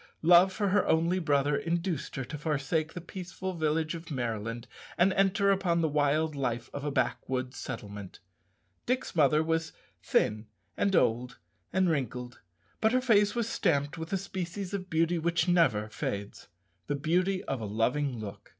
[0.23, 5.13] Love for her only brother induced her to forsake the peaceful village of Maryland and
[5.13, 8.19] enter upon the wild life of a backwoods settlement.
[8.87, 11.37] Dick's mother was thin, and old,
[11.71, 12.39] and wrinkled,
[12.79, 16.47] but her face was stamped with a species of beauty which never fades
[16.87, 18.49] the beauty of a loving look.